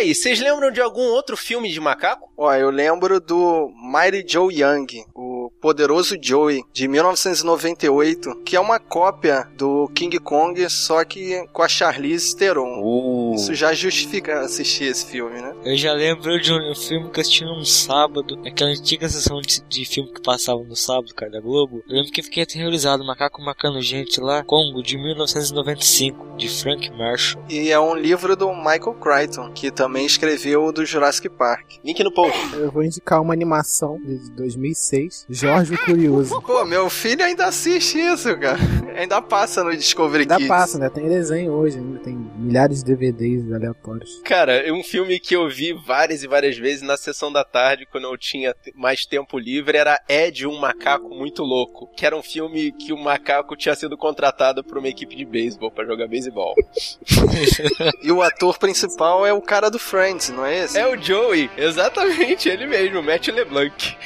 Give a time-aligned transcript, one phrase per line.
[0.00, 2.30] aí, vocês lembram de algum outro filme de macaco?
[2.36, 5.29] Ó, eu lembro do Mighty Joe Young, o
[5.60, 11.68] Poderoso Joey, de 1998, que é uma cópia do King Kong, só que com a
[11.68, 12.80] Charlize Theron.
[12.82, 13.34] Uh.
[13.34, 15.54] Isso já justifica assistir esse filme, né?
[15.64, 19.60] Eu já lembro de um filme que eu assisti num sábado, naquela antiga sessão de,
[19.68, 21.82] de filme que passava no sábado, cara, da Globo.
[21.88, 27.44] Eu lembro que fiquei aterrorizado, Macaco Macando Gente lá, Congo, de 1995, de Frank Marshall.
[27.48, 31.74] E é um livro do Michael Crichton, que também escreveu o do Jurassic Park.
[31.84, 32.38] Link no post.
[32.54, 36.40] Eu vou indicar uma animação de 2006, Jorge o Curioso.
[36.42, 38.58] Pô, meu filho ainda assiste isso, cara.
[38.96, 40.48] Ainda passa no Discovery Ainda Kids.
[40.48, 40.90] passa, né?
[40.90, 44.20] Tem desenho hoje, ainda tem milhares de DVDs aleatórios.
[44.24, 47.86] Cara, é um filme que eu vi várias e várias vezes na sessão da tarde,
[47.90, 51.88] quando eu tinha mais tempo livre, era Ed, um macaco muito louco.
[51.96, 55.70] Que era um filme que o macaco tinha sido contratado por uma equipe de beisebol
[55.70, 56.54] pra jogar beisebol.
[58.02, 60.78] E o ator principal é o cara do Friends, não é esse?
[60.78, 63.96] É o Joey, exatamente, ele mesmo, Matt LeBlanc.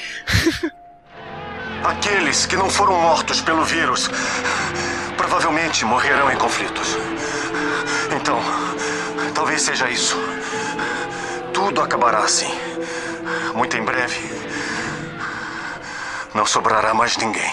[1.84, 4.08] Aqueles que não foram mortos pelo vírus
[5.16, 6.96] provavelmente morrerão em conflitos.
[8.16, 8.40] Então,
[9.34, 10.16] talvez seja isso.
[11.52, 12.52] Tudo acabará assim.
[13.55, 14.18] Muito em breve.
[16.34, 17.52] Não sobrará mais ninguém.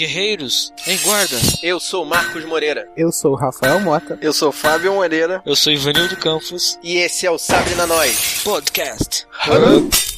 [0.00, 1.36] Guerreiros, em guarda.
[1.62, 2.88] Eu sou Marcos Moreira.
[2.96, 4.18] Eu sou o Rafael Mota.
[4.22, 5.42] Eu sou Fábio Moreira.
[5.44, 6.78] Eu sou Ivanildo Campos.
[6.82, 8.40] E esse é o Sabre na Nós.
[8.42, 9.26] Podcast.
[9.46, 10.09] E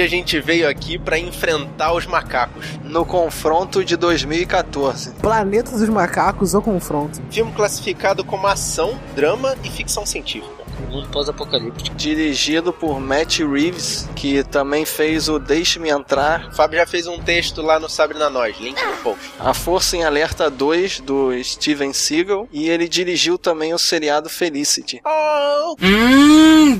[0.00, 2.78] hoje a gente veio aqui pra enfrentar os macacos.
[2.82, 5.10] No confronto de 2014.
[5.20, 7.20] Planeta dos Macacos ou Confronto.
[7.30, 10.59] Filme classificado como ação, drama e ficção científica.
[10.88, 11.96] Mundo pós-apocalíptico.
[11.96, 17.18] Dirigido por Matt Reeves, que também fez o Deixe-me Entrar, O Fábio já fez um
[17.18, 19.32] texto lá no Sabre na Nós, link no post.
[19.38, 25.00] A Força em Alerta 2, do Steven Seagal, e ele dirigiu também o seriado Felicity.
[25.04, 25.76] Oh,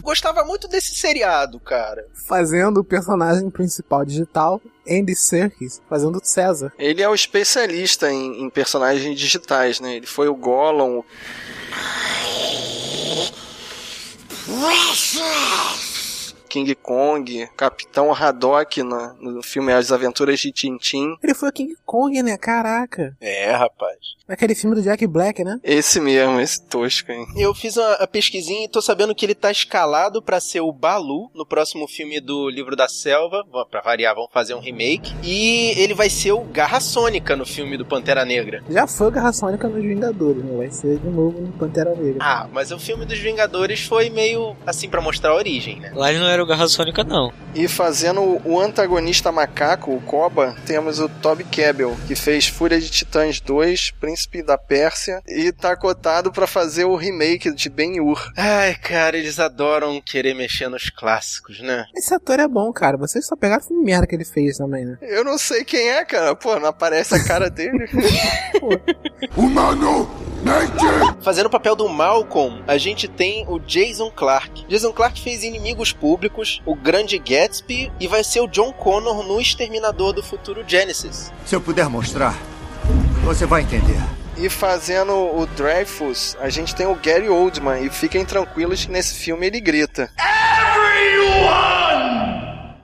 [0.02, 2.04] gostava muito desse seriado, cara.
[2.12, 6.72] Fazendo o personagem principal digital, Andy Serkis, fazendo César.
[6.78, 9.96] Ele é o especialista em, em personagens digitais, né?
[9.96, 11.02] Ele foi o Gollum,
[14.62, 15.89] o
[16.50, 21.14] King Kong, Capitão Haddock na- no filme As Aventuras de Tintin.
[21.22, 22.36] Ele foi o King Kong, né?
[22.36, 23.16] Caraca.
[23.20, 23.96] É, rapaz.
[24.26, 25.58] Naquele filme do Jack Black, né?
[25.62, 27.24] Esse mesmo, esse tosco, hein?
[27.36, 30.72] Eu fiz uma, a pesquisinha e tô sabendo que ele tá escalado pra ser o
[30.72, 33.44] Balu no próximo filme do Livro da Selva.
[33.50, 35.14] Vamos- Pra variar, vão fazer um remake.
[35.22, 38.64] E ele vai ser o Garra Sônica no filme do Pantera Negra.
[38.68, 40.56] Já foi o Garra Sônica nos Vingadores, né?
[40.56, 42.18] Vai ser de novo no Pantera Negra.
[42.20, 45.92] Ah, mas o filme dos Vingadores foi meio assim pra mostrar a origem, né?
[45.94, 47.32] Lá ele não era o Garra Sônica, não.
[47.54, 52.90] E fazendo o antagonista macaco, o Koba, temos o Toby Kebbell, que fez Fúria de
[52.90, 58.32] Titãs 2, Príncipe da Pérsia, e tá cotado pra fazer o remake de Ben-Hur.
[58.36, 61.86] Ai, cara, eles adoram querer mexer nos clássicos, né?
[61.96, 62.96] Esse ator é bom, cara.
[62.96, 64.98] Vocês só pegaram o merda que ele fez também, né?
[65.02, 66.34] Eu não sei quem é, cara.
[66.34, 67.88] Pô, não aparece a cara dele.
[71.22, 74.64] Fazendo o papel do Malcolm, a gente tem o Jason Clark.
[74.68, 79.40] Jason Clark fez Inimigos Públicos, o Grande Gatsby e vai ser o John Connor no
[79.40, 81.32] Exterminador do Futuro Genesis.
[81.44, 82.36] Se eu puder mostrar,
[83.22, 84.00] você vai entender.
[84.38, 87.84] e fazendo o Dreyfus, a gente tem o Gary Oldman.
[87.84, 90.10] E fiquem tranquilos que nesse filme ele grita.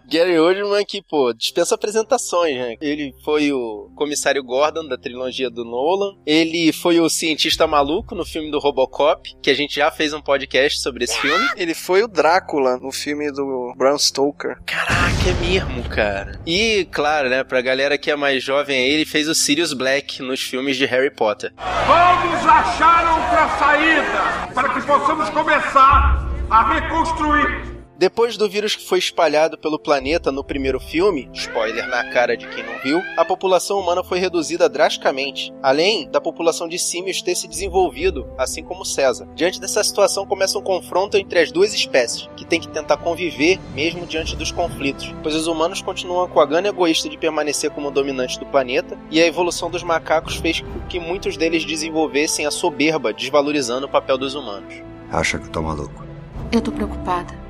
[0.08, 2.76] Gary Oldman que, pô, dispensa apresentações, né?
[2.80, 6.14] Ele foi o comissário Gordon da trilogia do Nolan.
[6.24, 10.20] Ele foi o cientista maluco no filme do Robocop, que a gente já fez um
[10.20, 11.46] podcast sobre esse filme.
[11.56, 14.58] Ele foi o Drácula no filme do Bram Stoker.
[14.64, 16.40] Caraca, é mesmo, cara.
[16.46, 20.22] E, claro, né, pra galera que é mais jovem aí, ele fez o Sirius Black
[20.22, 21.52] nos filmes de Harry Potter.
[21.56, 27.75] Vamos achar outra saída para que possamos começar a reconstruir.
[27.98, 32.46] Depois do vírus que foi espalhado pelo planeta no primeiro filme, spoiler na cara de
[32.46, 37.34] quem não viu, a população humana foi reduzida drasticamente, além da população de símios ter
[37.34, 39.26] se desenvolvido, assim como César.
[39.34, 43.58] Diante dessa situação começa um confronto entre as duas espécies, que tem que tentar conviver
[43.74, 47.90] mesmo diante dos conflitos, pois os humanos continuam com a gana egoísta de permanecer como
[47.90, 52.50] dominantes do planeta, e a evolução dos macacos fez com que muitos deles desenvolvessem a
[52.50, 54.74] soberba, desvalorizando o papel dos humanos.
[55.10, 56.04] Acha que eu tô maluco?
[56.52, 57.45] Eu tô preocupada.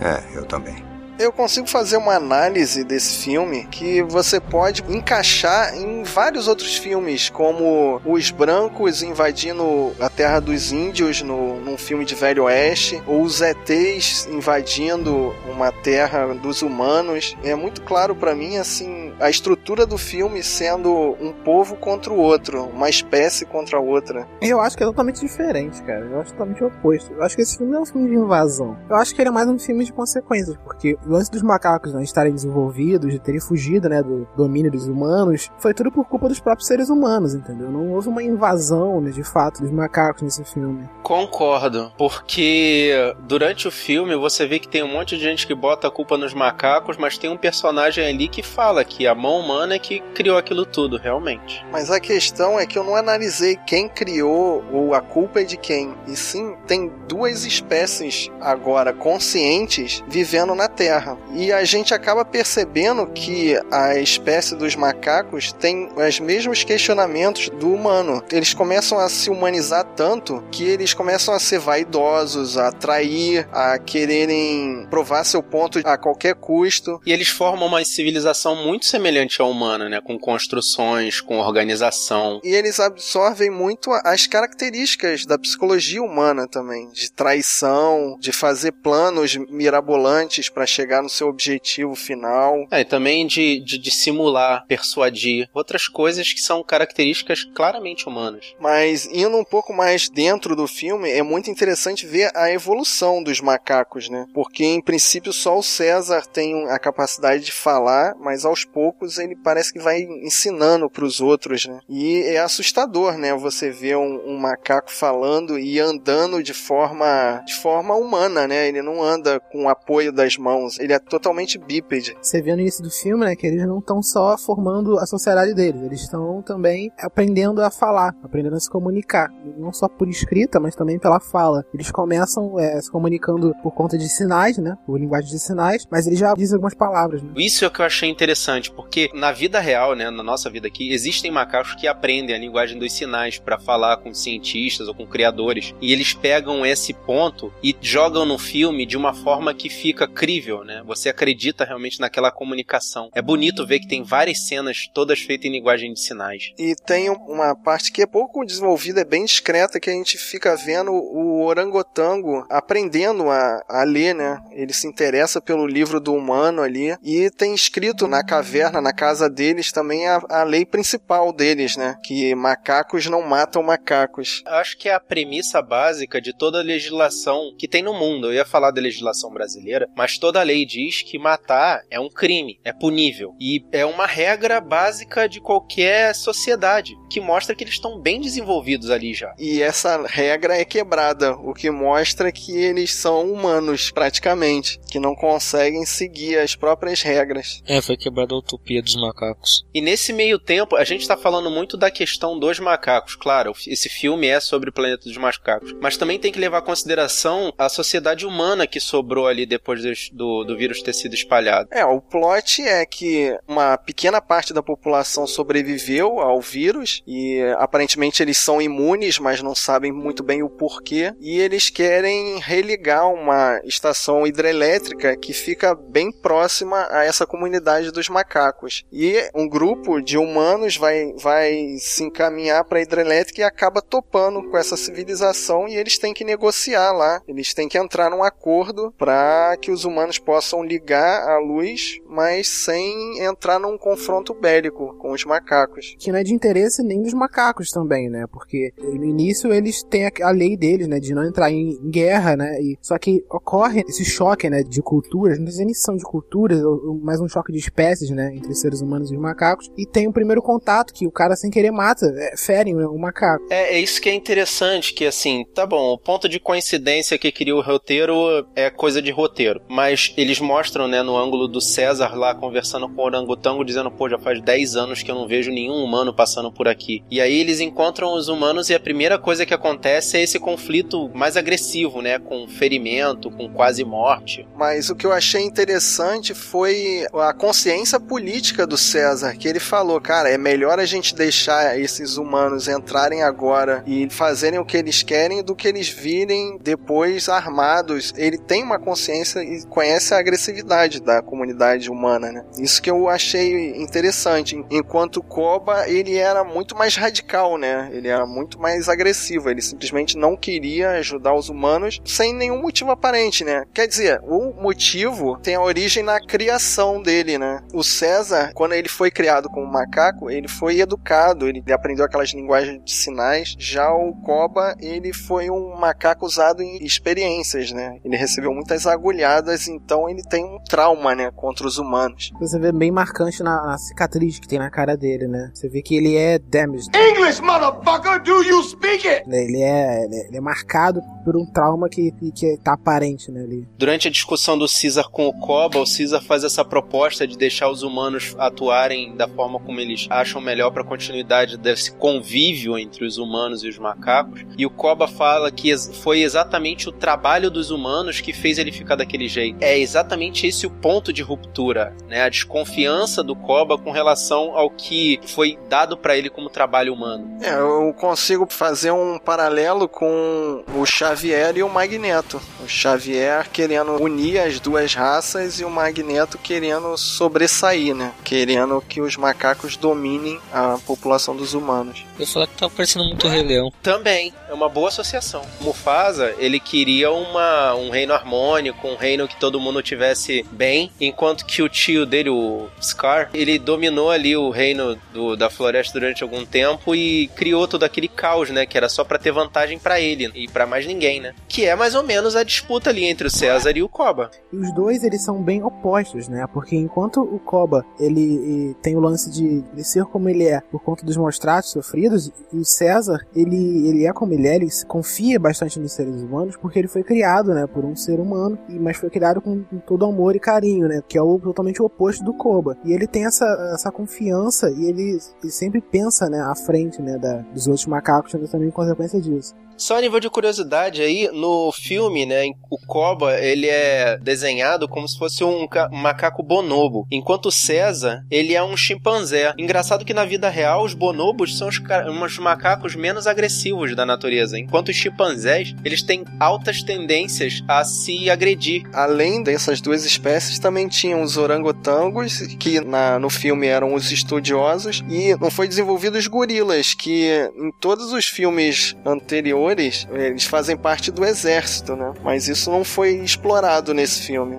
[0.00, 0.89] É, eu também.
[1.20, 7.28] Eu consigo fazer uma análise desse filme que você pode encaixar em vários outros filmes,
[7.28, 13.20] como os brancos invadindo a terra dos índios no, num filme de Velho Oeste, ou
[13.20, 17.36] os ETs invadindo uma terra dos humanos.
[17.44, 20.90] É muito claro para mim, assim, a estrutura do filme sendo
[21.20, 24.26] um povo contra o outro, uma espécie contra a outra.
[24.40, 26.06] Eu acho que é totalmente diferente, cara.
[26.06, 27.12] Eu acho totalmente oposto.
[27.12, 28.78] Eu acho que esse filme não é um filme de invasão.
[28.88, 32.02] Eu acho que ele é mais um filme de consequências, porque lance dos macacos né,
[32.02, 36.40] estarem desenvolvidos, de terem fugido né, do domínio dos humanos, foi tudo por culpa dos
[36.40, 37.70] próprios seres humanos, entendeu?
[37.70, 40.88] Não houve uma invasão, né, de fato, dos macacos nesse filme.
[41.02, 45.88] Concordo, porque durante o filme você vê que tem um monte de gente que bota
[45.88, 49.74] a culpa nos macacos, mas tem um personagem ali que fala que a mão humana
[49.74, 51.64] é que criou aquilo tudo, realmente.
[51.72, 55.56] Mas a questão é que eu não analisei quem criou ou a culpa é de
[55.56, 55.94] quem.
[56.06, 60.89] E sim, tem duas espécies agora conscientes vivendo na Terra.
[61.34, 67.72] E a gente acaba percebendo que a espécie dos macacos tem os mesmos questionamentos do
[67.72, 68.22] humano.
[68.30, 73.78] Eles começam a se humanizar tanto que eles começam a ser vaidosos, a atrair, a
[73.78, 77.00] quererem provar seu ponto a qualquer custo.
[77.06, 80.00] E eles formam uma civilização muito semelhante à humana, né?
[80.00, 82.40] Com construções, com organização.
[82.44, 89.36] E eles absorvem muito as características da psicologia humana também, de traição, de fazer planos
[89.36, 92.66] mirabolantes para chegar no seu objetivo final.
[92.70, 98.54] É, e também de, de dissimular, persuadir, outras coisas que são características claramente humanas.
[98.58, 103.40] Mas indo um pouco mais dentro do filme, é muito interessante ver a evolução dos
[103.40, 104.26] macacos, né?
[104.34, 109.36] Porque em princípio só o César tem a capacidade de falar, mas aos poucos ele
[109.36, 111.80] parece que vai ensinando para os outros, né?
[111.88, 113.34] E é assustador, né?
[113.34, 118.68] Você ver um, um, macaco falando e andando de forma de forma humana, né?
[118.68, 122.16] Ele não anda com o apoio das mãos, ele é totalmente bípede.
[122.20, 125.54] Você vê no início do filme, né, que eles não estão só formando a sociedade
[125.54, 129.28] deles, eles estão também aprendendo a falar, aprendendo a se comunicar,
[129.58, 131.64] não só por escrita, mas também pela fala.
[131.72, 136.06] Eles começam é, se comunicando por conta de sinais, né, por linguagem de sinais, mas
[136.06, 137.22] eles já dizem algumas palavras.
[137.22, 137.30] Né?
[137.36, 140.68] Isso é o que eu achei interessante, porque na vida real, né, na nossa vida
[140.68, 145.06] aqui, existem macacos que aprendem a linguagem dos sinais para falar com cientistas ou com
[145.06, 150.06] criadores, e eles pegam esse ponto e jogam no filme de uma forma que fica
[150.06, 150.82] crível, né?
[150.86, 153.10] Você acredita realmente naquela comunicação.
[153.14, 156.52] É bonito ver que tem várias cenas todas feitas em linguagem de sinais.
[156.58, 160.56] E tem uma parte que é pouco desenvolvida, é bem discreta, que a gente fica
[160.56, 164.40] vendo o orangotango aprendendo a, a ler, né?
[164.52, 169.28] Ele se interessa pelo livro do humano ali e tem escrito na caverna, na casa
[169.28, 171.96] deles, também a, a lei principal deles, né?
[172.02, 174.42] Que macacos não matam macacos.
[174.46, 178.28] Acho que é a premissa básica de toda a legislação que tem no mundo.
[178.28, 182.08] Eu ia falar da legislação brasileira, mas toda a lei diz que matar é um
[182.08, 183.34] crime, é punível.
[183.40, 188.90] E é uma regra básica de qualquer sociedade, que mostra que eles estão bem desenvolvidos
[188.90, 189.32] ali já.
[189.38, 195.14] E essa regra é quebrada, o que mostra que eles são humanos, praticamente, que não
[195.14, 197.62] conseguem seguir as próprias regras.
[197.66, 199.64] É, foi quebrada a utopia dos macacos.
[199.72, 203.14] E nesse meio tempo, a gente está falando muito da questão dos macacos.
[203.14, 205.74] Claro, esse filme é sobre o planeta dos macacos.
[205.80, 209.80] Mas também tem que levar em consideração a sociedade humana que sobrou ali depois
[210.12, 211.68] do, do vírus ter sido espalhado.
[211.70, 218.22] É, o plot é que uma pequena parte da população sobreviveu ao vírus e aparentemente
[218.22, 221.12] eles são imunes, mas não sabem muito bem o porquê.
[221.20, 228.08] E eles querem religar uma estação hidrelétrica que fica bem próxima a essa comunidade dos
[228.08, 228.84] macacos.
[228.92, 234.42] E um grupo de humanos vai, vai se encaminhar para a hidrelétrica e acaba topando
[234.50, 237.22] com essa civilização e eles têm que negociar lá.
[237.26, 242.46] Eles têm que entrar num acordo para que os humanos possam ligar a luz, mas
[242.46, 245.96] sem entrar num confronto bélico com os macacos.
[245.98, 248.26] Que não é de interesse nem dos macacos também, né?
[248.30, 251.00] Porque no início eles têm a lei deles, né?
[251.00, 252.62] De não entrar em guerra, né?
[252.62, 254.62] E, só que ocorre esse choque, né?
[254.62, 258.10] De culturas, não sei nem se são de culturas, ou, mais um choque de espécies,
[258.10, 258.32] né?
[258.32, 259.68] Entre seres humanos e os macacos.
[259.76, 263.46] E tem o primeiro contato que o cara sem querer mata, é, ferem o macaco.
[263.50, 267.32] É, é isso que é interessante, que assim, tá bom, o ponto de coincidência que
[267.32, 268.14] cria o roteiro
[268.54, 269.60] é coisa de roteiro.
[269.68, 274.08] Mas eles mostram, né, no ângulo do César lá conversando com o orangotango, dizendo, pô,
[274.08, 277.02] já faz 10 anos que eu não vejo nenhum humano passando por aqui.
[277.10, 281.10] E aí eles encontram os humanos e a primeira coisa que acontece é esse conflito
[281.14, 284.46] mais agressivo, né, com ferimento, com quase morte.
[284.56, 290.00] Mas o que eu achei interessante foi a consciência política do César, que ele falou,
[290.00, 295.02] cara, é melhor a gente deixar esses humanos entrarem agora e fazerem o que eles
[295.02, 298.12] querem do que eles virem depois armados.
[298.16, 302.44] Ele tem uma consciência e conhece a agressividade da comunidade humana, né?
[302.58, 304.62] Isso que eu achei interessante.
[304.70, 307.90] Enquanto Koba, ele era muito mais radical, né?
[307.92, 309.50] Ele era muito mais agressivo.
[309.50, 313.64] Ele simplesmente não queria ajudar os humanos sem nenhum motivo aparente, né?
[313.72, 317.62] Quer dizer, o motivo tem a origem na criação dele, né?
[317.72, 322.82] O César, quando ele foi criado como macaco, ele foi educado, ele aprendeu aquelas linguagens
[322.84, 323.54] de sinais.
[323.58, 327.98] Já o Koba, ele foi um macaco usado em experiências, né?
[328.04, 332.30] Ele recebeu muitas agulhadas, então ele tem um trauma, né, contra os humanos.
[332.38, 335.50] Você vê bem marcante na, na cicatriz que tem na cara dele, né?
[335.52, 336.88] Você vê que ele é damaged.
[336.96, 339.28] English, motherfucker, do you speak it?
[339.28, 343.42] Ele é, ele é, ele é marcado por um trauma que, que tá aparente, né?
[343.42, 343.66] Ali.
[343.76, 347.68] Durante a discussão do Caesar com o Koba, o Caesar faz essa proposta de deixar
[347.68, 353.04] os humanos atuarem da forma como eles acham melhor para a continuidade desse convívio entre
[353.04, 354.44] os humanos e os macacos.
[354.56, 358.94] E o Koba fala que foi exatamente o trabalho dos humanos que fez ele ficar
[358.94, 359.58] daquele jeito.
[359.60, 362.22] É exatamente esse o ponto de ruptura, né?
[362.22, 367.38] A desconfiança do Koba com relação ao que foi dado para ele como trabalho humano.
[367.40, 372.40] É, eu consigo fazer um paralelo com o Xavier e o Magneto.
[372.62, 378.12] O Xavier querendo unir as duas raças e o Magneto querendo sobressair, né?
[378.24, 382.04] Querendo que os macacos dominem a população dos humanos.
[382.18, 383.72] Eu falar que tá parecendo muito Rei Leão.
[383.82, 385.42] Também, é uma boa associação.
[385.60, 391.46] Mufasa, ele queria uma, um reino harmônico, um reino que todo mundo tivesse bem, enquanto
[391.46, 396.22] que o tio dele, o Scar, ele dominou ali o reino do, da floresta durante
[396.22, 398.66] algum tempo e criou todo aquele caos, né?
[398.66, 401.32] Que era só para ter vantagem para ele e para mais ninguém, né?
[401.48, 404.30] Que é mais ou menos a disputa ali entre o César e o Koba.
[404.52, 406.46] E os dois, eles são bem opostos, né?
[406.52, 410.60] Porque enquanto o Koba, ele, ele tem o lance de, de, ser como ele é
[410.60, 414.56] por conta dos maus tratos sofridos, e o César, ele, ele é como ele é,
[414.56, 417.66] ele confia bastante nos seres humanos porque ele foi criado, né?
[417.66, 421.02] Por um ser humano, mas foi criado com, com todo amor e carinho, né?
[421.08, 422.76] Que é o, totalmente o oposto do Koba.
[422.84, 426.40] E ele tem essa, essa confiança e ele, ele sempre pensa, né?
[426.40, 427.18] À frente, né?
[427.18, 429.54] Da, dos outros macacos, também em consequência disso.
[429.80, 435.08] Só a nível de curiosidade aí, no filme, né, o Koba, ele é desenhado como
[435.08, 439.54] se fosse um, macaco bonobo, enquanto o César, ele é um chimpanzé.
[439.56, 444.58] Engraçado que na vida real, os bonobos são os, os macacos menos agressivos da natureza,
[444.58, 448.82] enquanto os chimpanzés, eles têm altas tendências a se agredir.
[448.92, 455.02] Além dessas duas espécies, também tinham os orangotangos, que na, no filme eram os estudiosos,
[455.08, 461.10] e não foi desenvolvido os gorilas, que em todos os filmes anteriores eles fazem parte
[461.10, 462.12] do exército, né?
[462.22, 464.58] Mas isso não foi explorado nesse filme.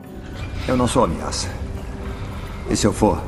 [0.67, 1.49] Eu não sou ameaça.
[2.69, 3.21] E se eu for,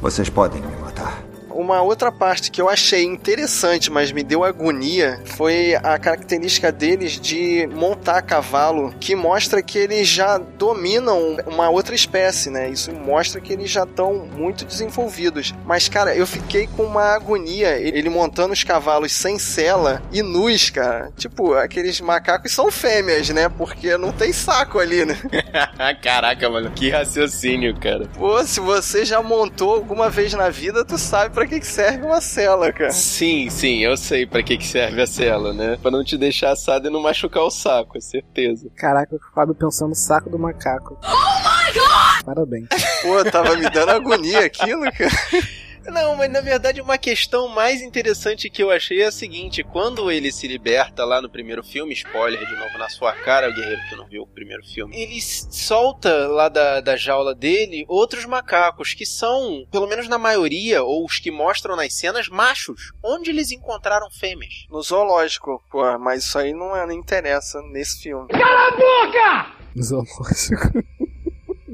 [0.00, 1.25] vocês podem me matar.
[1.56, 7.18] Uma outra parte que eu achei interessante, mas me deu agonia, foi a característica deles
[7.18, 12.68] de montar cavalo, que mostra que eles já dominam uma outra espécie, né?
[12.68, 15.54] Isso mostra que eles já estão muito desenvolvidos.
[15.64, 20.68] Mas, cara, eu fiquei com uma agonia ele montando os cavalos sem sela e nus,
[20.68, 21.10] cara.
[21.16, 23.48] Tipo, aqueles macacos são fêmeas, né?
[23.48, 25.16] Porque não tem saco ali, né?
[26.02, 28.06] Caraca, mano, que raciocínio, cara.
[28.14, 32.04] Pô, se você já montou alguma vez na vida, tu sabe pra que, que serve
[32.04, 32.90] uma cela, cara.
[32.90, 35.78] Sim, sim, eu sei pra que, que serve a cela, né?
[35.80, 38.68] Pra não te deixar assado e não machucar o saco, é certeza.
[38.76, 40.98] Caraca, o Fábio pensando no saco do macaco.
[41.02, 42.24] Oh my god!
[42.24, 42.68] Parabéns.
[43.02, 45.10] Pô, tava me dando agonia aquilo, cara.
[45.90, 50.10] Não, mas na verdade uma questão mais interessante que eu achei é a seguinte: quando
[50.10, 53.80] ele se liberta lá no primeiro filme, spoiler de novo na sua cara, o guerreiro
[53.88, 58.94] que não viu o primeiro filme, ele solta lá da, da jaula dele outros macacos
[58.94, 62.92] que são, pelo menos na maioria, ou os que mostram nas cenas, machos.
[63.02, 64.66] Onde eles encontraram fêmeas?
[64.70, 68.28] No zoológico, pô, mas isso aí não, é, não interessa nesse filme.
[68.28, 69.56] Cala a boca!
[69.74, 70.96] No zoológico.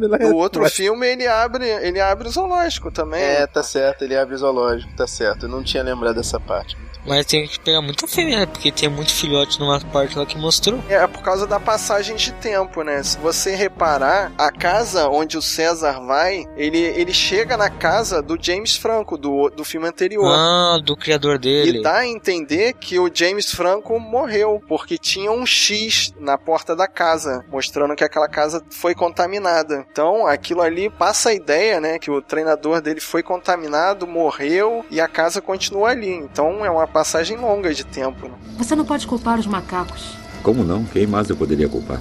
[0.08, 3.22] No outro filme ele abre, ele abre o zoológico também.
[3.22, 5.46] É, tá certo, ele abre o zoológico, tá certo.
[5.46, 6.76] Eu não tinha lembrado dessa parte.
[7.04, 8.46] Mas tem que pegar muita fêmea, né?
[8.46, 10.80] Porque tem muito filhote numa parte lá que mostrou.
[10.88, 13.02] É, por causa da passagem de tempo, né?
[13.02, 18.38] Se você reparar, a casa onde o César vai, ele, ele chega na casa do
[18.40, 20.32] James Franco, do, do filme anterior.
[20.32, 21.80] Ah, do criador dele.
[21.80, 26.76] E dá a entender que o James Franco morreu, porque tinha um X na porta
[26.76, 29.84] da casa, mostrando que aquela casa foi contaminada.
[29.92, 31.98] Então, aquilo ali passa a ideia, né?
[31.98, 36.08] Que o treinador dele foi contaminado, morreu e a casa continua ali.
[36.08, 38.26] Então, é uma passagem longa de tempo.
[38.26, 38.34] Né?
[38.56, 40.16] Você não pode culpar os macacos.
[40.42, 40.82] Como não?
[40.86, 42.00] Quem mais eu poderia culpar?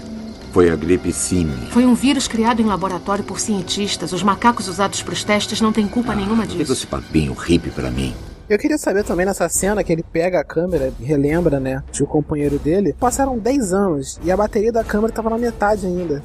[0.53, 1.67] Foi a gripe símil.
[1.69, 4.13] Foi um vírus criado em laboratório por cientistas.
[4.13, 6.71] Os macacos usados para os testes não têm culpa nenhuma Fica disso.
[6.71, 8.15] esse papinho hippie pra mim.
[8.49, 12.03] Eu queria saber também nessa cena que ele pega a câmera e relembra, né, de
[12.03, 12.95] o companheiro dele.
[12.99, 16.21] Passaram 10 anos e a bateria da câmera tava na metade ainda.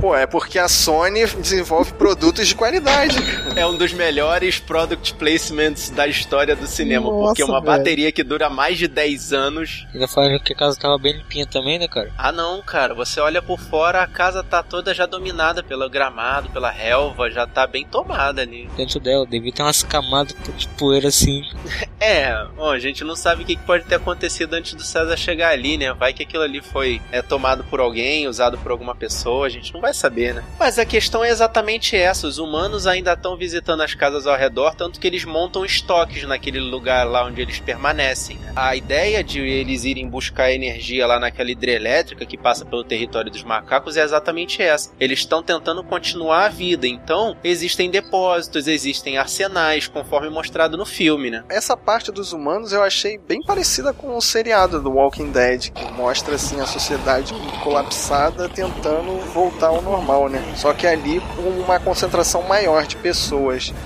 [0.00, 3.16] Pô, é porque a Sony desenvolve produtos de qualidade.
[3.58, 7.76] É um dos melhores product placements da história do cinema, Nossa, porque uma velho.
[7.76, 9.84] bateria que dura mais de 10 anos.
[9.92, 12.12] Ainda falando que a casa tava bem limpinha também, né, cara?
[12.16, 16.50] Ah não, cara, você olha por fora, a casa tá toda já dominada pelo gramado,
[16.50, 18.70] pela relva, já tá bem tomada ali.
[18.76, 21.42] Dentro dela, devia ter umas camadas de poeira assim.
[22.00, 25.16] É, bom, a gente não sabe o que que pode ter acontecido antes do César
[25.16, 25.92] chegar ali, né?
[25.92, 29.74] Vai que aquilo ali foi é, tomado por alguém, usado por alguma pessoa, a gente
[29.74, 30.44] não vai saber, né?
[30.60, 34.74] Mas a questão é exatamente essa: os humanos ainda estão visitando as casas ao redor,
[34.74, 38.36] tanto que eles montam estoques naquele lugar lá onde eles permanecem.
[38.38, 38.52] né?
[38.56, 43.42] A ideia de eles irem buscar energia lá naquela hidrelétrica que passa pelo território dos
[43.44, 44.90] macacos é exatamente essa.
[44.98, 51.30] Eles estão tentando continuar a vida, então existem depósitos, existem arsenais, conforme mostrado no filme,
[51.30, 51.44] né?
[51.48, 55.92] Essa parte dos humanos eu achei bem parecida com o seriado do Walking Dead, que
[55.92, 60.42] mostra assim a sociedade colapsada tentando voltar ao normal, né?
[60.56, 63.37] Só que ali com uma concentração maior de pessoas.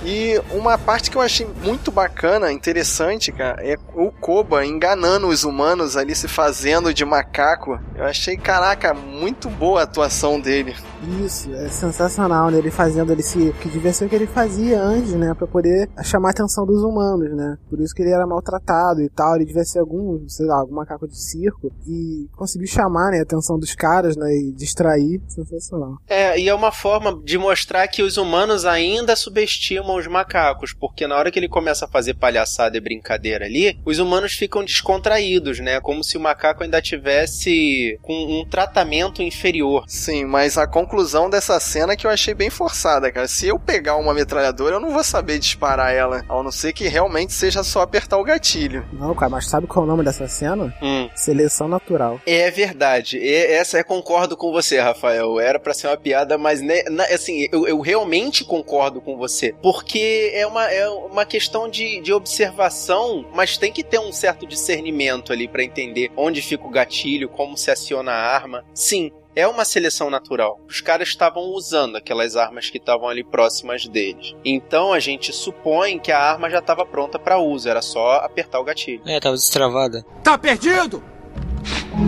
[0.03, 5.43] E uma parte que eu achei muito bacana, interessante, cara, é o Koba enganando os
[5.43, 7.79] humanos ali se fazendo de macaco.
[7.95, 10.75] Eu achei, caraca, muito boa a atuação dele.
[11.23, 12.57] Isso, é sensacional, né?
[12.57, 13.53] Ele fazendo ele se.
[13.61, 15.33] que devia ser o que ele fazia antes, né?
[15.33, 17.57] Pra poder chamar a atenção dos humanos, né?
[17.69, 19.35] Por isso que ele era maltratado e tal.
[19.35, 21.71] Ele devia ser algum, sei lá, algum macaco de circo.
[21.85, 24.31] E conseguiu chamar, né, a atenção dos caras, né?
[24.33, 25.21] E distrair.
[25.27, 25.97] Sensacional.
[26.07, 31.05] É, e é uma forma de mostrar que os humanos ainda subestimam os macacos, porque
[31.07, 35.59] na hora que ele começa a fazer palhaçada e brincadeira ali, os humanos ficam descontraídos,
[35.59, 35.79] né?
[35.79, 39.83] Como se o macaco ainda tivesse com um tratamento inferior.
[39.87, 43.27] Sim, mas a conclusão dessa cena que eu achei bem forçada, cara.
[43.27, 46.87] Se eu pegar uma metralhadora, eu não vou saber disparar ela, a não ser que
[46.87, 48.85] realmente seja só apertar o gatilho.
[48.93, 50.73] Não, cara, mas sabe qual é o nome dessa cena?
[50.81, 51.09] Hum.
[51.15, 52.19] Seleção natural.
[52.25, 53.17] É verdade.
[53.17, 55.39] E essa eu concordo com você, Rafael.
[55.39, 59.22] Era pra ser uma piada, mas né, na- assim, eu, eu realmente concordo com você.
[59.61, 64.45] Porque é uma, é uma questão de, de observação, mas tem que ter um certo
[64.45, 68.63] discernimento ali pra entender onde fica o gatilho, como se aciona a arma.
[68.73, 69.11] Sim.
[69.35, 70.59] É uma seleção natural.
[70.69, 74.35] Os caras estavam usando aquelas armas que estavam ali próximas deles.
[74.45, 78.59] Então a gente supõe que a arma já estava pronta pra uso, era só apertar
[78.59, 79.01] o gatilho.
[79.07, 80.05] É, tava destravada.
[80.23, 81.03] Tá perdido?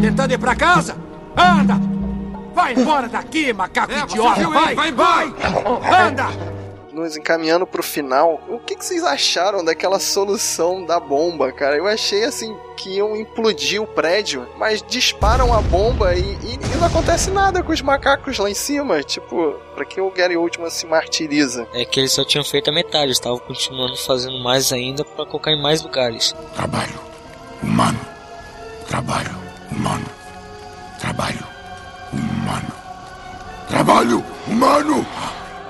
[0.01, 0.95] Tentando ir pra casa?
[1.35, 1.73] Anda!
[2.53, 4.47] Vai embora daqui, macaco idiota!
[4.47, 5.25] Vai, vai, vai!
[6.07, 6.27] Anda!
[6.95, 11.75] Nos encaminhando pro final, o que, que vocês acharam daquela solução da bomba, cara?
[11.75, 16.77] Eu achei assim que iam implodir o prédio, mas disparam a bomba e, e- e
[16.77, 19.03] não acontece nada com os macacos lá em cima.
[19.03, 21.67] Tipo, pra que o Gary Oldman se martiriza?
[21.73, 25.25] É que eles só tinham feito a metade, eles estavam continuando fazendo mais ainda pra
[25.25, 26.33] colocar em mais lugares.
[26.55, 26.97] Trabalho
[27.61, 27.99] humano.
[28.87, 29.35] Trabalho
[29.69, 30.05] humano.
[30.97, 31.45] Trabalho
[32.13, 32.71] humano.
[33.67, 35.05] Trabalho humano.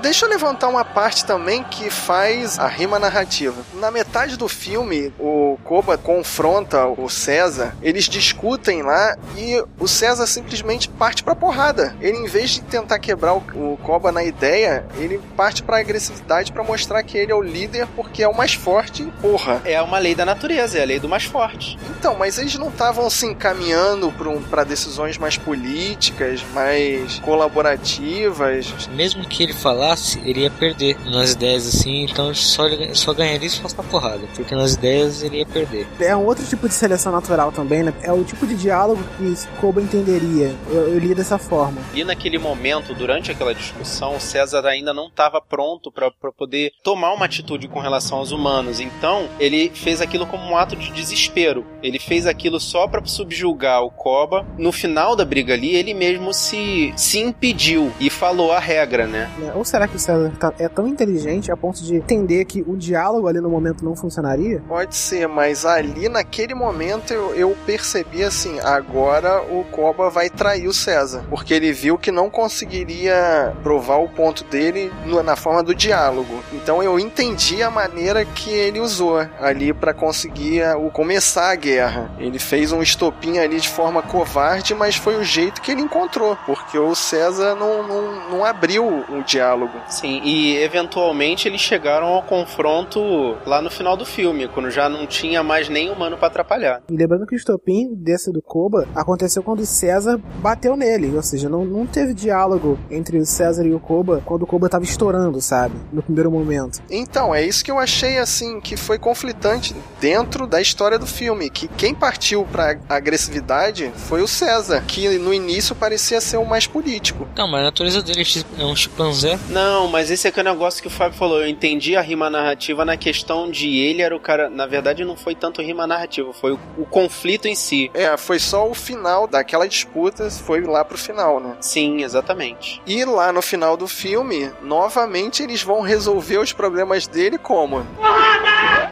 [0.06, 3.56] Deixa eu levantar uma parte também que faz a rima narrativa.
[3.74, 10.28] Na metade do filme, o Koba confronta o César, eles discutem lá e o César
[10.28, 11.96] simplesmente parte pra porrada.
[12.00, 16.63] Ele, em vez de tentar quebrar o, Koba na ideia, ele parte pra agressividade pra
[16.63, 19.60] mostrar que ele é o líder porque é o mais forte e porra.
[19.65, 21.80] É uma lei da natureza, é a lei do mais forte.
[21.98, 28.68] Então, mas eles não estavam se encaminhando pra um- pra decisões mais políticas, mais colaborativas.
[28.91, 33.50] Mesmo que ele falasse, ele ia perder nas ideias assim, então só, ele só ganharia
[33.50, 35.88] se fosse na porrada, porque nas ideias ele ia perder.
[36.00, 37.94] É um outro tipo de seleção natural também, né?
[38.02, 40.54] É o tipo de diálogo que Koba entenderia.
[40.70, 41.82] Eu, eu li dessa forma.
[41.94, 47.14] E naquele momento, durante aquela discussão, o César ainda não estava pronto para poder tomar
[47.14, 48.80] uma atitude com relação aos humanos.
[48.80, 51.66] Então, ele fez aquilo como um ato de desespero.
[51.82, 54.46] Ele fez aquilo só para subjugar o Koba.
[54.58, 59.30] No final da briga ali, ele mesmo se, se impediu e falou a regra, né?
[59.38, 59.52] né?
[59.56, 62.78] Ou será que o César tá- é tão inteligente a ponto de entender que o
[62.78, 64.64] diálogo ali no momento não funcionaria?
[64.70, 70.66] Pode ser, mas ali naquele momento eu, eu percebi assim: agora o Koba vai trair
[70.70, 71.26] o César.
[71.30, 74.94] Porque ele viu que não conseguiria provar o ponto dele
[75.26, 76.42] na forma do diálogo.
[76.54, 82.10] Então eu entendi a maneira que ele usou ali para conseguir o começar a guerra.
[82.18, 86.38] Ele fez um estopim ali de forma covarde, mas foi o jeito que ele encontrou.
[86.46, 89.64] Porque o César não, não, não abriu o diálogo.
[89.88, 92.99] Sim, e eventualmente eles chegaram ao confronto
[93.45, 96.82] lá no final do filme, quando já não tinha mais nem humano para atrapalhar.
[96.89, 101.23] E lembrando que o estopim desse do Koba aconteceu quando o César bateu nele, ou
[101.23, 104.84] seja, não, não teve diálogo entre o César e o Koba quando o Koba tava
[104.84, 105.75] estourando, sabe?
[105.91, 106.82] No primeiro momento.
[106.89, 111.49] Então, é isso que eu achei assim que foi conflitante dentro da história do filme,
[111.49, 116.67] que quem partiu pra agressividade foi o César, que no início parecia ser o mais
[116.67, 117.28] político.
[117.36, 118.23] Não, mas a natureza dele
[118.58, 119.38] é um chimpanzé.
[119.56, 121.39] Não, mas esse aqui é o negócio que o Fábio falou.
[121.39, 124.50] Eu entendi a rima narrativa na questão de ele era o cara.
[124.50, 127.89] Na verdade, não foi tanto rima narrativa, foi o, o conflito em si.
[127.94, 131.56] É, foi só o final daquela disputa, foi lá pro final, né?
[131.62, 132.82] Sim, exatamente.
[132.86, 137.88] E lá no final do filme, novamente eles vão resolver os problemas dele como?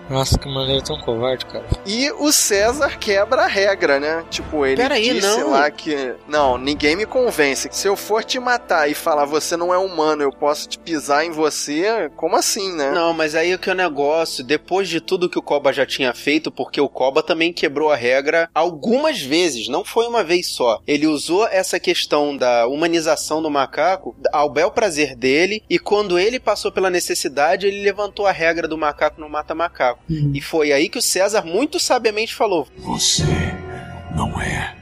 [0.10, 1.66] Nossa, que maneira tão covarde, cara.
[1.86, 4.24] E o César quebra a regra, né?
[4.30, 5.52] Tipo, ele Peraí, disse não.
[5.52, 6.14] lá que.
[6.28, 7.68] Não, ninguém me convence.
[7.72, 11.26] Se eu for te matar e falar você não é humano, eu posso te pisar
[11.26, 12.92] em você, como assim, né?
[12.92, 15.86] Não, mas aí o que é o negócio, depois de tudo que o Koba já
[15.86, 20.48] tinha feito, porque o Koba também quebrou a regra algumas vezes, não foi uma vez
[20.48, 20.82] só.
[20.88, 26.40] Ele usou essa questão da humanização do macaco ao bel prazer dele, e quando ele
[26.40, 30.04] passou pela necessidade, ele levantou a regra do macaco não mata macaco.
[30.34, 33.24] E foi aí que o César muito sabiamente falou: Você
[34.16, 34.76] não é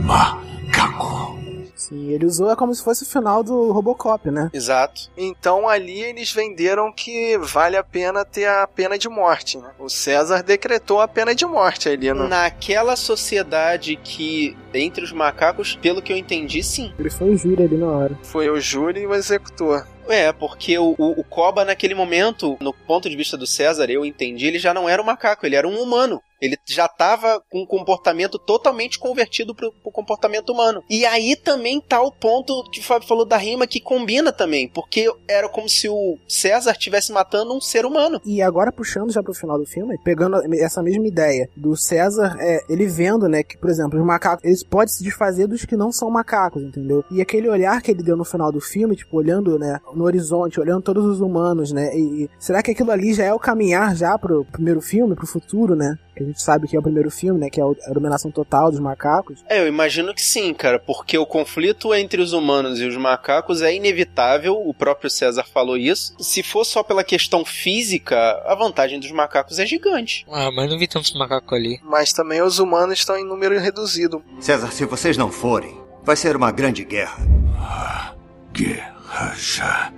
[0.00, 1.39] macaco.
[1.80, 4.50] Sim, ele usou é como se fosse o final do Robocop, né?
[4.52, 5.10] Exato.
[5.16, 9.70] Então ali eles venderam que vale a pena ter a pena de morte, né?
[9.78, 12.28] O César decretou a pena de morte ali, né?
[12.28, 16.92] Naquela sociedade que, entre os macacos, pelo que eu entendi, sim.
[16.98, 18.18] Ele foi o júri ali na hora.
[18.24, 19.86] Foi o júri e o executor.
[20.06, 24.04] É, porque o, o, o Koba, naquele momento, no ponto de vista do César, eu
[24.04, 26.20] entendi, ele já não era um macaco, ele era um humano.
[26.40, 30.82] Ele já estava com um comportamento totalmente convertido pro, pro comportamento humano.
[30.88, 34.68] E aí também tá o ponto que o Fábio falou da rima que combina também,
[34.68, 38.20] porque era como se o César estivesse matando um ser humano.
[38.24, 42.60] E agora puxando já pro final do filme, pegando essa mesma ideia do César, é,
[42.68, 45.92] ele vendo, né, que, por exemplo, os macacos, eles podem se desfazer dos que não
[45.92, 47.04] são macacos, entendeu?
[47.10, 50.60] E aquele olhar que ele deu no final do filme, tipo, olhando, né, no horizonte,
[50.60, 53.94] olhando todos os humanos, né, e, e será que aquilo ali já é o caminhar
[53.94, 55.96] já pro primeiro filme, pro futuro, né?
[56.30, 59.42] Gente sabe que é o primeiro filme, né, que é a dominação total dos macacos.
[59.48, 63.62] É, eu imagino que sim, cara, porque o conflito entre os humanos e os macacos
[63.62, 66.14] é inevitável, o próprio César falou isso.
[66.20, 68.16] Se for só pela questão física,
[68.46, 70.24] a vantagem dos macacos é gigante.
[70.30, 71.80] Ah, mas não vi tantos macacos ali.
[71.82, 74.22] Mas também os humanos estão em número reduzido.
[74.38, 77.18] César, se vocês não forem, vai ser uma grande guerra.
[77.58, 78.14] A
[78.52, 79.92] guerra já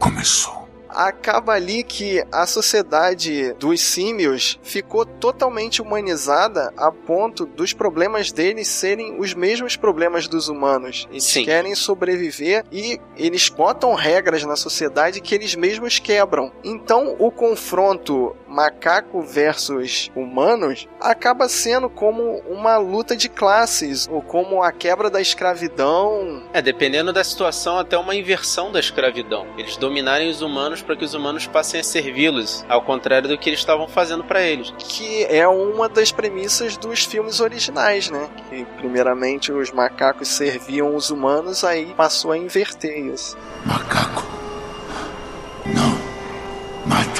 [0.00, 0.57] começou.
[0.88, 8.68] Acaba ali que a sociedade dos símios ficou totalmente humanizada a ponto dos problemas deles
[8.68, 11.06] serem os mesmos problemas dos humanos.
[11.10, 11.44] Eles Sim.
[11.44, 16.52] querem sobreviver e eles botam regras na sociedade que eles mesmos quebram.
[16.64, 24.62] Então o confronto macaco versus humanos acaba sendo como uma luta de classes ou como
[24.62, 26.42] a quebra da escravidão.
[26.52, 29.46] É, dependendo da situação, até uma inversão da escravidão.
[29.56, 33.48] Eles dominarem os humanos para que os humanos passem a servi-los, ao contrário do que
[33.50, 34.72] eles estavam fazendo para eles.
[34.78, 38.28] que é uma das premissas dos filmes originais, né?
[38.48, 43.36] Que primeiramente os macacos serviam os humanos, aí passou a inverter isso.
[43.64, 44.26] Macaco.
[45.66, 45.98] Não.
[46.86, 47.17] Mata.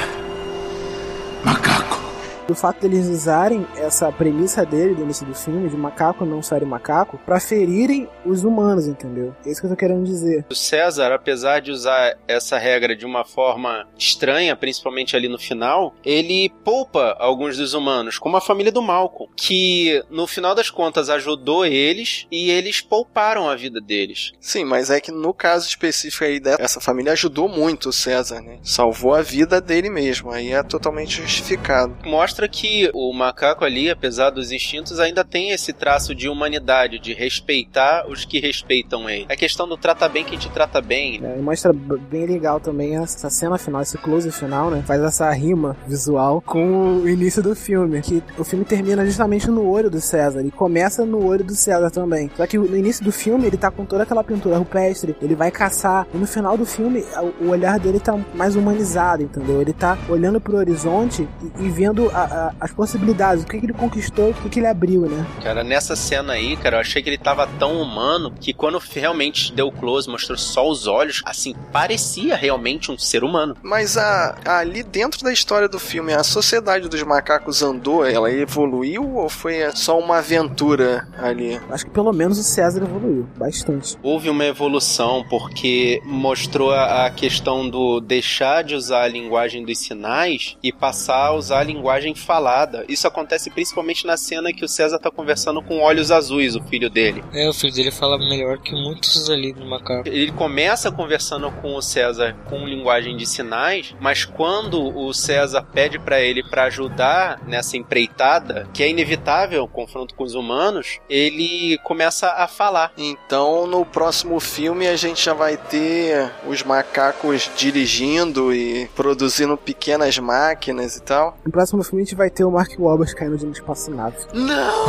[2.48, 6.64] Do fato deles usarem essa premissa dele do início do filme, de macaco não ser
[6.64, 9.36] macaco, pra ferirem os humanos, entendeu?
[9.44, 10.46] É isso que eu tô querendo dizer.
[10.50, 15.94] O César, apesar de usar essa regra de uma forma estranha, principalmente ali no final,
[16.02, 21.10] ele poupa alguns dos humanos, como a família do Malcolm, que no final das contas
[21.10, 24.32] ajudou eles e eles pouparam a vida deles.
[24.40, 28.58] Sim, mas é que no caso específico aí dessa família ajudou muito o César, né?
[28.62, 31.94] Salvou a vida dele mesmo, aí é totalmente justificado.
[32.06, 37.14] Mostra que o macaco ali, apesar dos instintos, ainda tem esse traço de humanidade, de
[37.14, 39.26] respeitar os que respeitam ele.
[39.28, 41.20] É questão do trata bem quem te trata bem.
[41.24, 44.82] É, mostra bem legal também essa cena final, esse close final, né?
[44.86, 48.02] Faz essa rima visual com o início do filme.
[48.02, 51.90] Que o filme termina justamente no olho do César e começa no olho do César
[51.90, 52.30] também.
[52.36, 55.50] Só que no início do filme ele tá com toda aquela pintura rupestre, ele vai
[55.50, 56.06] caçar.
[56.12, 57.04] E no final do filme
[57.40, 59.60] o olhar dele tá mais humanizado, entendeu?
[59.62, 61.26] Ele tá olhando pro horizonte
[61.58, 64.60] e, e vendo a- a- as possibilidades, o que, que ele conquistou, o que, que
[64.60, 65.26] ele abriu, né?
[65.42, 69.52] Cara, nessa cena aí, cara, eu achei que ele tava tão humano que quando realmente
[69.52, 73.56] deu close, mostrou só os olhos, assim, parecia realmente um ser humano.
[73.62, 79.16] Mas a, ali dentro da história do filme, a sociedade dos macacos andou, ela evoluiu
[79.16, 81.60] ou foi só uma aventura ali?
[81.70, 83.96] Acho que pelo menos o César evoluiu bastante.
[84.02, 89.78] Houve uma evolução porque mostrou a a questão do deixar de usar a linguagem dos
[89.78, 92.84] sinais e passar a usar a linguagem falada.
[92.88, 96.90] Isso acontece principalmente na cena que o César tá conversando com olhos azuis, o filho
[96.90, 97.24] dele.
[97.32, 100.08] É, o filho dele fala melhor que muitos ali no macaco.
[100.08, 105.98] Ele começa conversando com o César com linguagem de sinais, mas quando o César pede
[105.98, 111.78] pra ele pra ajudar nessa empreitada, que é inevitável o confronto com os humanos, ele
[111.84, 112.92] começa a falar.
[112.96, 120.18] Então, no próximo filme a gente já vai ter os macacos dirigindo e produzindo pequenas
[120.18, 121.36] máquinas e tal.
[121.44, 124.16] No próximo filme a gente vai ter o Mark Wahlberg caindo de uma espaçonave.
[124.32, 124.86] Não!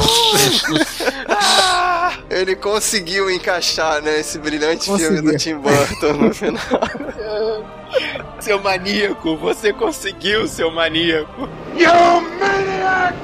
[1.27, 2.13] Ah!
[2.29, 6.61] Ele conseguiu encaixar, né, esse brilhante filme do Tim Burton no final.
[8.39, 11.49] Seu maníaco, você conseguiu, seu maníaco.
[11.75, 13.15] You maniac!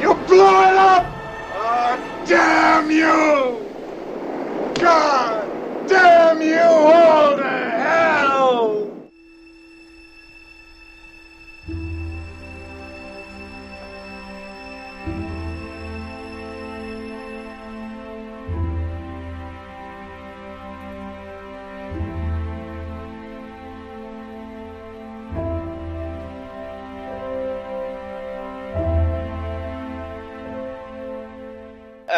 [0.00, 1.06] You blew it up!
[1.56, 3.60] Oh, damn you!
[4.78, 5.44] God
[5.88, 8.89] damn you all to hell!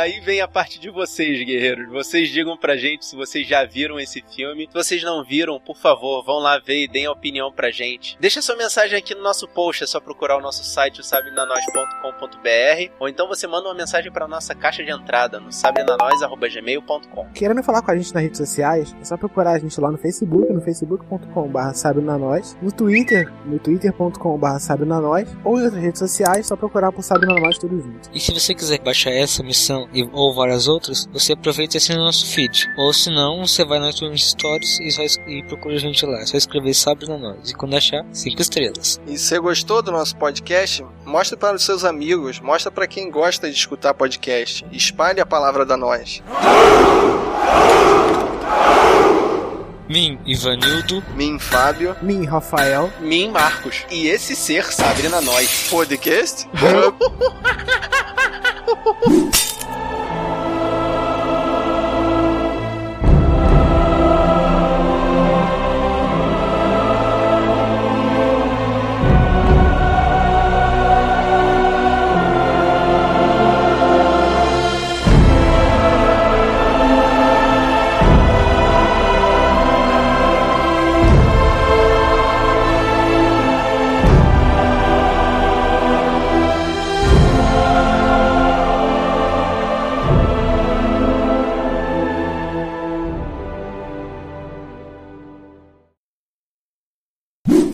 [0.02, 1.88] Aí vem a parte de vocês, guerreiros.
[1.88, 4.66] Vocês digam pra gente se vocês já viram esse filme.
[4.66, 8.16] Se vocês não viram, por favor, vão lá ver e deem a opinião pra gente.
[8.18, 12.92] Deixa sua mensagem aqui no nosso post, é só procurar o nosso site, o sabrenanois.com.br,
[12.98, 17.28] ou então você manda uma mensagem pra nossa caixa de entrada no sabrenanois.gmail.com.
[17.32, 19.98] Querendo falar com a gente nas redes sociais, é só procurar a gente lá no
[19.98, 26.56] Facebook, no facebook.com.br sabrenanois, no Twitter, no twitter.com.br sabrenanois, ou em outras redes sociais, só
[26.56, 28.10] procurar por sabrenanois tudo junto.
[28.12, 32.05] E se você quiser baixar essa missão ou várias outras, você aproveita e assina o
[32.05, 32.70] nosso feed.
[32.76, 36.20] Ou se não, você vai no iTunes Stories e, só e procura a gente lá.
[36.20, 37.50] É só escrever Sabre na Nós.
[37.50, 39.00] E quando achar, 5 estrelas.
[39.07, 40.85] E você gostou do nosso podcast?
[41.05, 44.64] Mostra para os seus amigos, mostra para quem gosta de escutar podcast.
[44.72, 46.22] Espalhe a palavra da nós.
[49.88, 51.05] Mim, Ivanildo.
[51.14, 51.94] Mim, Fábio.
[52.00, 52.90] Mim, Rafael.
[53.00, 53.85] Mim, Marcos.
[53.90, 55.68] E esse ser Sabrina Nós.
[55.68, 56.48] Podcast?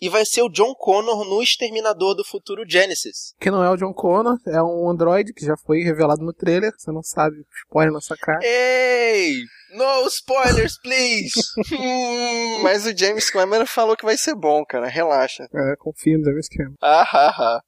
[0.00, 3.34] E vai ser o John Connor no Exterminador do Futuro Genesis.
[3.40, 6.72] Que não é o John Connor, é um androide que já foi revelado no trailer.
[6.76, 8.38] Você não sabe, spoiler na sua cara.
[8.42, 9.42] Ei!
[9.74, 11.32] No spoilers, please!
[12.62, 14.86] Mas o James Cameron falou que vai ser bom, cara.
[14.88, 15.44] Relaxa.
[15.54, 16.74] É, confia no James Cameron.
[16.80, 17.60] ah, ah, ah.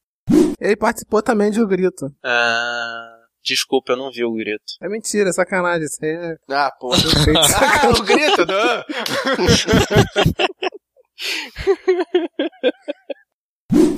[0.60, 2.06] Ele participou também de O Grito.
[2.24, 4.62] Ah, desculpa, eu não vi o grito.
[4.80, 5.84] É mentira, é sacanagem.
[5.86, 6.92] Isso aí é Ah, pô.
[6.94, 8.84] ah, o grito, não!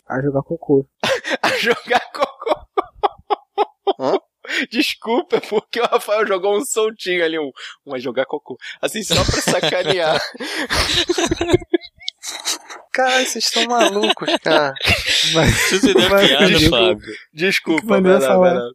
[0.06, 0.86] A jogar cocô.
[1.42, 2.54] A jogar cocô.
[3.98, 4.18] Hã?
[4.70, 7.50] Desculpa, porque o Rafael jogou um soltinho ali, um,
[7.86, 8.58] um a jogar cocô.
[8.80, 10.20] Assim, só pra sacanear.
[12.92, 14.74] Caralho, vocês estão malucos, cara.
[15.32, 16.68] Vai, Você deu vai piada, fugir.
[16.70, 17.14] Fábio.
[17.32, 18.70] Desculpa, lá, vai lá.